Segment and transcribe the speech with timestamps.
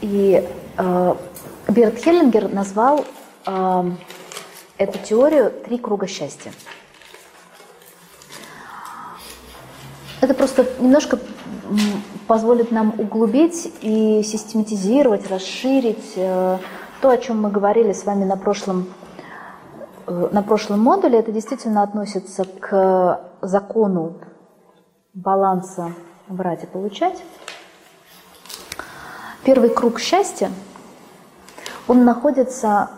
[0.00, 1.14] И э,
[1.68, 3.04] Берт Хеллингер назвал
[3.46, 3.90] э,
[4.78, 6.52] эту теорию «три круга счастья».
[10.20, 11.18] Это просто немножко
[12.26, 16.58] позволит нам углубить и систематизировать, расширить э,
[17.00, 18.86] то, о чем мы говорили с вами на прошлом,
[20.06, 21.18] э, на прошлом модуле.
[21.18, 24.18] Это действительно относится к закону
[25.14, 25.92] баланса
[26.28, 27.20] брать и получать.
[29.44, 30.50] Первый круг счастья,
[31.88, 32.90] он находится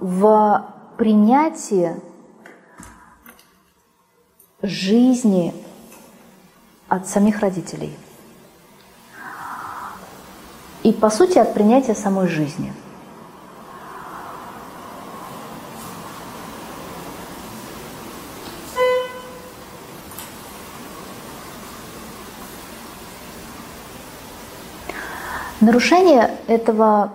[0.00, 0.66] в
[0.98, 1.96] принятии
[4.62, 5.54] жизни
[6.88, 7.96] от самих родителей.
[10.82, 12.72] И, по сути, от принятия самой жизни.
[25.60, 27.12] Нарушение этого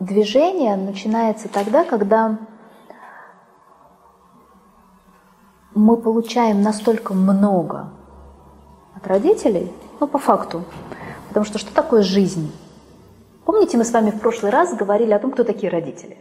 [0.00, 2.38] движения начинается тогда, когда
[5.74, 7.88] мы получаем настолько много
[8.94, 10.64] от родителей, ну, по факту.
[11.28, 12.52] Потому что что такое жизнь?
[13.46, 16.18] Помните, мы с вами в прошлый раз говорили о том, кто такие родители?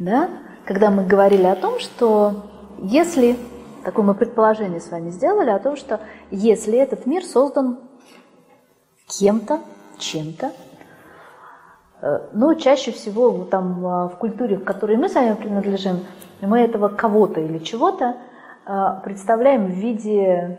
[0.00, 0.28] Да?
[0.64, 2.46] Когда мы говорили о том, что
[2.78, 3.38] если,
[3.84, 6.00] такое мы предположение с вами сделали, о том, что
[6.32, 7.78] если этот мир создан
[9.06, 9.60] кем-то,
[9.98, 10.52] чем-то,
[12.02, 16.04] э, но чаще всего там в культуре, в которой мы с вами принадлежим,
[16.40, 18.16] мы этого кого-то или чего-то
[18.66, 20.58] э, представляем в виде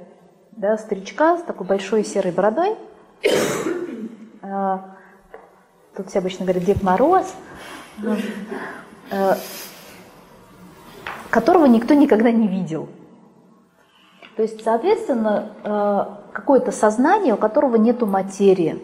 [0.57, 2.75] да, старичка с такой большой серой бородой.
[4.41, 4.95] А,
[5.95, 7.33] тут все обычно говорят Дед Мороз,
[9.11, 9.37] а,
[11.29, 12.87] которого никто никогда не видел.
[14.35, 18.81] То есть, соответственно, а, какое-то сознание, у которого нету материи,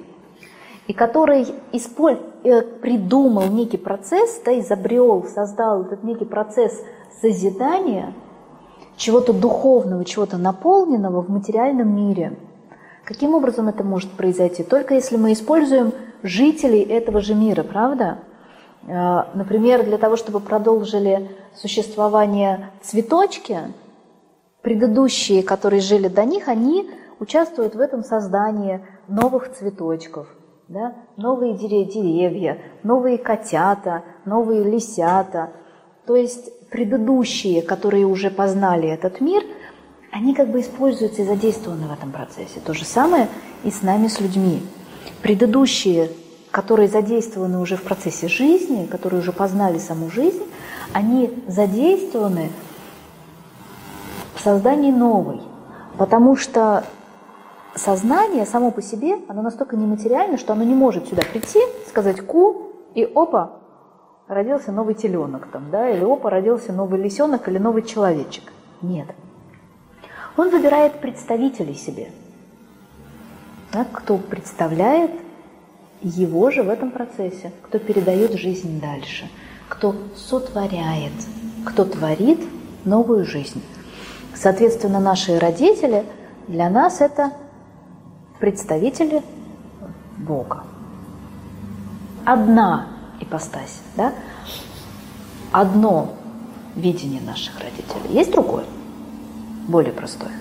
[0.87, 2.19] и который исполь...
[2.43, 6.83] Э, придумал некий процесс, да, изобрел, создал этот некий процесс
[7.21, 8.13] созидания–
[8.97, 12.37] чего-то духовного, чего-то наполненного в материальном мире.
[13.05, 14.63] Каким образом это может произойти?
[14.63, 15.91] Только если мы используем
[16.21, 18.19] жителей этого же мира, правда?
[18.87, 23.59] А, например, для того, чтобы продолжили существование цветочки,
[24.61, 30.27] предыдущие, которые жили до них, они участвуют в этом создании новых цветочков,
[30.67, 30.95] да?
[31.17, 35.51] новые деревья, новые котята, новые лисята.
[36.05, 39.43] То есть предыдущие, которые уже познали этот мир,
[40.11, 42.59] они как бы используются и задействованы в этом процессе.
[42.63, 43.27] То же самое
[43.63, 44.61] и с нами, с людьми.
[45.21, 46.11] Предыдущие,
[46.51, 50.43] которые задействованы уже в процессе жизни, которые уже познали саму жизнь,
[50.93, 52.51] они задействованы
[54.35, 55.41] в создании новой.
[55.97, 56.83] Потому что
[57.75, 62.69] сознание само по себе, оно настолько нематериально, что оно не может сюда прийти, сказать «ку»,
[62.95, 63.53] и опа,
[64.27, 68.43] родился новый теленок там, да, или опа, родился новый лисенок или новый человечек.
[68.81, 69.07] Нет.
[70.37, 72.09] Он выбирает представителей себе,
[73.71, 75.11] да, кто представляет
[76.01, 79.29] его же в этом процессе, кто передает жизнь дальше,
[79.69, 81.13] кто сотворяет,
[81.65, 82.39] кто творит
[82.85, 83.63] новую жизнь.
[84.35, 86.03] Соответственно, наши родители
[86.47, 87.31] для нас это
[88.43, 89.21] представители
[90.17, 90.65] Бога.
[92.25, 92.87] Одна
[93.21, 93.81] ипостась.
[93.95, 94.11] Да?
[95.53, 96.09] Одно
[96.75, 98.13] видение наших родителей.
[98.13, 98.65] Есть другое,
[99.69, 100.33] более простое,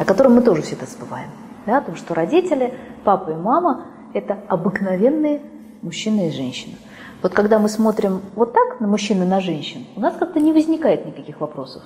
[0.00, 1.30] о котором мы тоже всегда забываем.
[1.64, 1.78] Да?
[1.78, 3.84] Потому что родители, папа и мама–
[4.14, 5.42] это обыкновенные
[5.80, 6.74] мужчина и женщина.
[7.22, 10.52] Вот когда мы смотрим вот так на мужчин и на женщин, у нас как-то не
[10.52, 11.84] возникает никаких вопросов.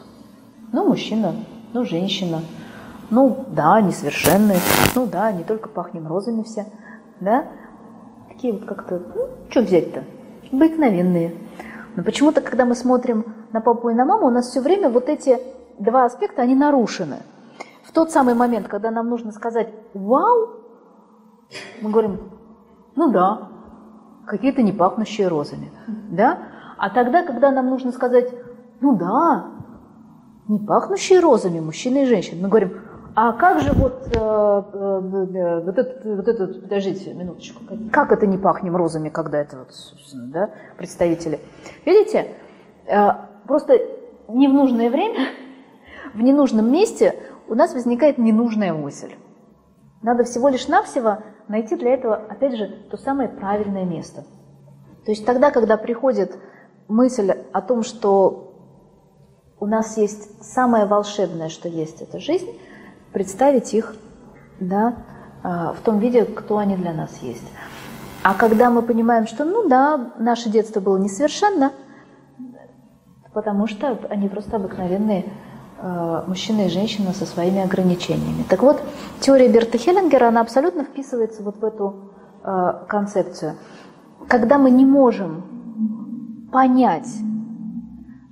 [0.73, 1.35] Ну, мужчина,
[1.75, 2.41] ну, женщина,
[3.11, 4.59] ну, да, несовершенные,
[4.95, 6.67] ну, да, не только пахнем розами все,
[7.21, 7.47] да,
[8.29, 10.05] такие вот как-то, ну, что взять-то?
[10.53, 11.37] Обыкновенные.
[11.97, 15.09] Но почему-то, когда мы смотрим на папу и на маму, у нас все время вот
[15.09, 15.39] эти
[15.79, 17.19] два аспекта, они нарушены.
[17.85, 20.51] В тот самый момент, когда нам нужно сказать «Вау!»,
[21.81, 22.21] мы говорим
[22.97, 23.49] «Ну да,
[24.27, 25.71] какие-то не пахнущие розами».
[26.11, 26.41] Да?
[26.77, 28.29] А тогда, когда нам нужно сказать
[28.81, 29.47] «Ну да,
[30.49, 32.83] не пахнущие розами мужчины и женщины», мы говорим
[33.19, 38.37] а как же вот, э, э, вот, этот, вот этот, подождите минуточку, как это не
[38.37, 41.41] пахнем розами, когда это вот, собственно, да, представители?
[41.87, 42.35] Видите,
[42.85, 43.09] э,
[43.47, 43.81] просто
[44.29, 45.29] не в нужное время,
[46.13, 47.15] в ненужном месте
[47.49, 49.15] у нас возникает ненужная мысль.
[50.03, 54.25] Надо всего лишь навсего найти для этого, опять же, то самое правильное место.
[55.07, 56.37] То есть тогда, когда приходит
[56.87, 58.53] мысль о том, что
[59.59, 62.51] у нас есть самое волшебное, что есть, это жизнь,
[63.13, 63.95] представить их
[64.61, 64.97] да,
[65.43, 67.47] а, в том виде, кто они для нас есть.
[68.23, 71.73] А когда мы понимаем, что, ну да, наше детство было несовершенно,
[73.33, 75.27] потому что они просто обыкновенные
[75.79, 78.43] э, мужчины и женщины со своими ограничениями.
[78.49, 78.83] Так вот,
[79.21, 82.13] теория Берта Хеллингера, она абсолютно вписывается вот в эту
[82.43, 83.57] э, концепцию.
[84.27, 87.09] Когда мы не можем понять,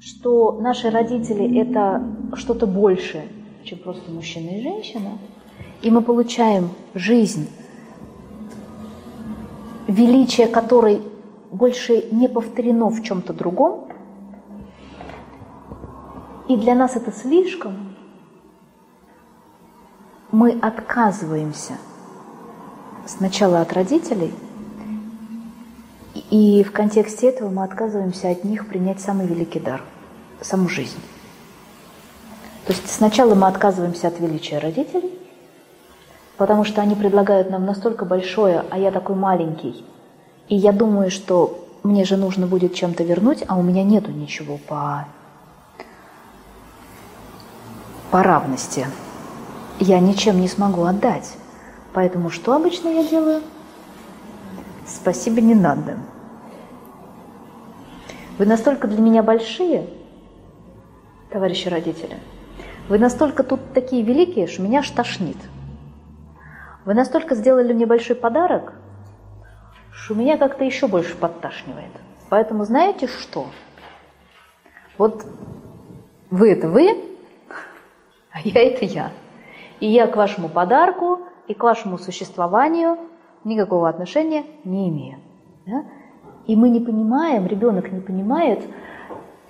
[0.01, 2.03] что наши родители это
[2.35, 3.29] что-то большее,
[3.65, 5.19] чем просто мужчина и женщина,
[5.83, 7.49] и мы получаем жизнь,
[9.87, 11.01] величие которой
[11.51, 13.89] больше не повторено в чем-то другом,
[16.49, 17.97] и для нас это слишком,
[20.31, 21.75] мы отказываемся
[23.07, 24.33] сначала от родителей,
[26.31, 29.83] и в контексте этого мы отказываемся от них принять самый великий дар–
[30.41, 30.99] саму жизнь.
[32.67, 35.19] То есть сначала мы отказываемся от величия родителей,
[36.39, 39.85] потому что они предлагают нам настолько большое, а я такой маленький.
[40.49, 44.59] И я думаю, что мне же нужно будет чем-то вернуть, а у меня нету ничего
[44.67, 45.07] по,
[48.11, 48.87] по равности.
[49.79, 51.35] Я ничем не смогу отдать.
[51.93, 53.43] Поэтому что обычно я делаю?
[54.87, 55.99] Спасибо не надо.
[58.39, 59.87] Вы настолько для меня большие,
[61.31, 62.19] товарищи родители,
[62.89, 64.93] вы настолько тут такие великие, что меня аж
[66.85, 68.75] вы настолько сделали мне большой подарок,
[69.91, 71.91] что меня как-то еще больше подташнивает.
[72.29, 73.47] Поэтому знаете что?
[74.99, 75.25] Вот
[76.31, 76.91] вы это вы,
[78.31, 79.13] а я это я.
[79.81, 82.99] И я к вашему подарку и к вашему существованию
[83.45, 85.19] никакого отношения не имею.
[85.67, 85.85] Да?
[86.47, 88.61] И мы не понимаем, ребенок не понимает,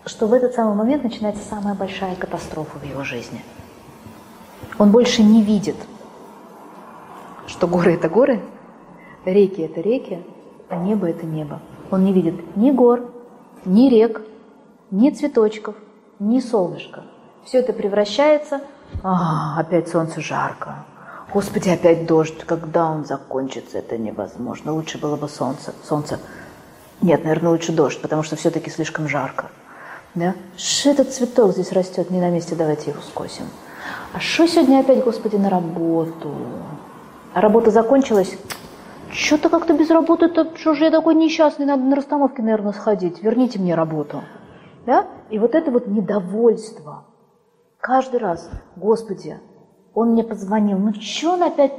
[0.06, 3.42] что в этот самый момент начинается самая большая катастрофа в его жизни.
[4.78, 5.76] Он больше не видит–
[7.46, 8.40] что горы– это горы,
[9.24, 10.24] реки– это реки,
[10.68, 11.60] а небо– это небо.
[11.90, 13.12] Он не видит ни гор,
[13.64, 14.22] ни рек,
[14.90, 15.74] ни цветочков,
[16.18, 17.04] ни солнышка.
[17.44, 18.60] Все это превращается,
[19.02, 20.84] а, опять солнце жарко,
[21.32, 24.72] Господи, опять дождь, когда он закончится, это невозможно.
[24.72, 25.74] Лучше было бы солнце.
[25.82, 26.20] Солнце.
[27.02, 29.50] Нет, наверное, лучше дождь, потому что все-таки слишком жарко.
[30.14, 30.34] Да?
[30.56, 33.44] Что этот цветок здесь растет не на месте, давайте его скосим.
[34.12, 36.32] А что сегодня опять, Господи, на работу?
[37.32, 38.38] А работа закончилась.
[39.10, 43.22] Что-то как-то без работы, то что же я такой несчастный, надо на расстановке, наверное, сходить.
[43.22, 44.22] Верните мне работу.
[44.86, 45.06] Да?
[45.30, 47.04] И вот это вот недовольство.
[47.80, 49.38] Каждый раз, Господи,
[49.94, 51.72] он мне позвонил, ну что он опять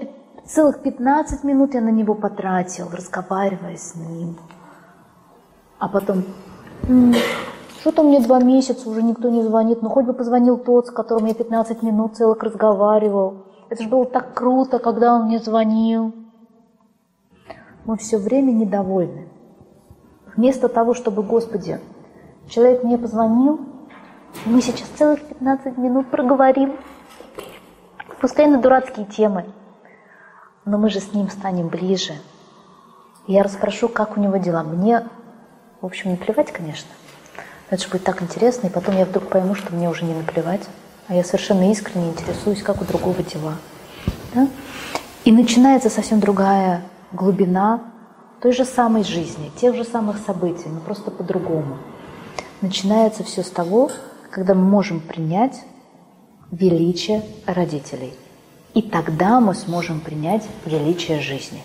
[0.45, 4.37] целых 15 минут я на него потратил, разговаривая с ним.
[5.79, 6.23] А потом,
[7.85, 11.27] что-то мне два месяца уже никто не звонит, ну хоть бы позвонил тот, с которым
[11.27, 13.45] я 15 минут целых разговаривал.
[13.69, 16.11] Это же было так круто, когда он мне звонил.
[17.85, 19.27] Мы все время недовольны.
[20.35, 21.79] Вместо того, чтобы, Господи,
[22.49, 23.59] человек мне позвонил,
[24.47, 26.77] мы сейчас целых 15 минут проговорим,
[28.19, 29.45] пускай на дурацкие темы,
[30.65, 32.13] но мы же с ним станем ближе.
[33.27, 34.63] Я расспрошу, как у него дела.
[34.63, 35.07] Мне,
[35.81, 36.89] в общем, не плевать, конечно.
[37.69, 40.61] Это же будет так интересно, и потом я вдруг пойму, что мне уже не наплевать
[41.07, 43.55] а я совершенно искренне интересуюсь, как у другого дела.
[44.33, 44.47] Да?
[45.23, 46.81] И начинается совсем другая
[47.11, 47.81] глубина
[48.41, 51.77] той же самой жизни, тех же самых событий, но просто по-другому.
[52.61, 53.91] Начинается все с того,
[54.31, 55.61] когда мы можем принять
[56.51, 58.13] величие родителей.
[58.73, 61.61] И тогда мы сможем принять величие жизни.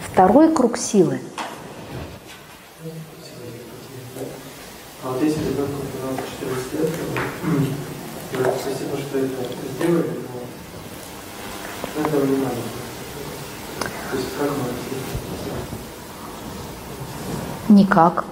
[0.00, 1.20] Второй круг силы.
[5.02, 5.80] А вот если ребенку
[6.38, 6.90] 14 лет,
[8.32, 9.34] то спасибо, что это
[9.78, 10.10] сделали,
[11.96, 12.56] но этого не надо.
[14.10, 14.56] То есть как мы
[17.74, 18.24] Никак.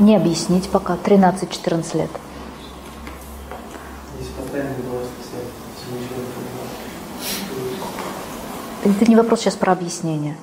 [0.00, 0.96] Не объяснить пока.
[0.96, 2.10] 13-14 лет.
[4.18, 4.74] Если постоянно
[8.84, 10.36] Это не вопрос сейчас про объяснение.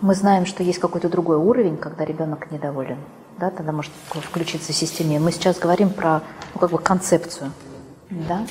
[0.00, 2.98] Мы знаем, что есть какой-то другой уровень, когда ребенок недоволен
[3.38, 5.18] да, тогда может включиться в системе.
[5.18, 6.22] Мы сейчас говорим про
[6.54, 7.52] ну, как бы концепцию,
[8.10, 8.46] да,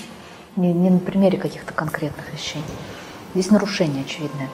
[0.56, 2.64] не, не на примере каких-то конкретных вещей.
[3.34, 4.50] Здесь нарушение очевидное.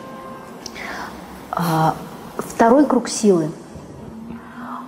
[1.51, 1.95] А,
[2.37, 3.51] второй круг силы,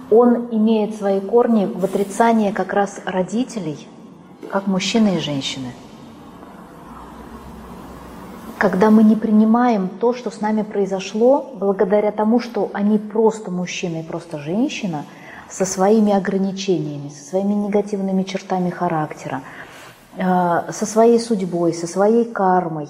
[0.09, 3.87] он имеет свои корни в отрицании как раз родителей,
[4.49, 5.73] как мужчины и женщины.
[8.57, 13.99] Когда мы не принимаем то, что с нами произошло, благодаря тому, что они просто мужчина
[13.99, 15.05] и просто женщина–
[15.53, 19.43] со своими ограничениями, со своими негативными чертами характера,
[20.17, 22.89] э, со своей судьбой, со своей кармой.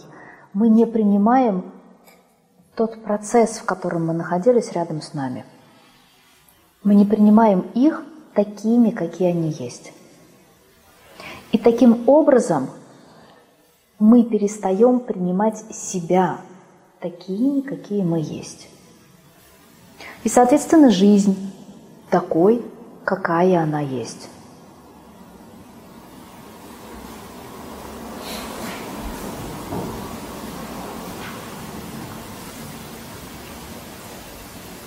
[0.53, 1.65] Мы не принимаем
[2.75, 5.43] тот процесс, в котором мы находились рядом с нами.
[6.85, 8.01] Мы не принимаем их
[8.33, 9.91] такими, какие они есть.
[11.51, 12.69] И таким образом
[13.99, 16.37] мы перестаем принимать себя
[17.01, 18.69] такими, какие мы есть.
[20.23, 21.52] И, соответственно, жизнь
[22.13, 22.61] такой,
[23.05, 24.29] какая она есть.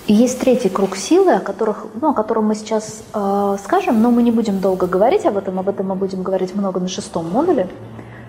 [0.05, 4.09] И есть третий круг силы, о, которых, ну, о котором мы сейчас э, скажем, но
[4.09, 7.29] мы не будем долго говорить об этом, об этом мы будем говорить много на шестом
[7.29, 7.67] модуле,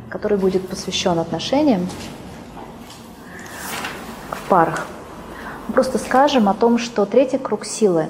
[0.08, 1.86] который будет посвящен отношениям
[4.32, 4.88] в парах.
[5.72, 8.08] Просто скажем о том, что третий круг силы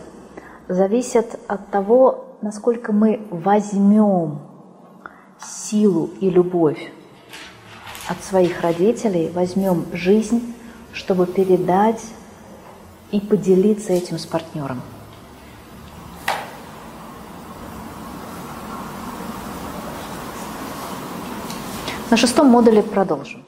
[0.68, 4.40] зависит от того, насколько мы возьмем
[5.40, 6.92] силу и любовь
[8.08, 10.54] от своих родителей, возьмем жизнь,
[10.92, 12.02] чтобы передать
[13.10, 14.82] и поделиться этим с партнером.
[22.10, 23.47] На шестом модуле продолжим.